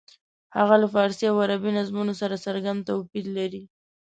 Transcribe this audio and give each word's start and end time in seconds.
هغه 0.57 0.75
له 0.81 0.87
فارسي 0.93 1.25
او 1.31 1.35
عربي 1.43 1.71
نظمونو 1.79 2.13
سره 2.21 2.43
څرګند 2.45 2.79
توپیر 2.89 3.25
لري. 3.37 3.63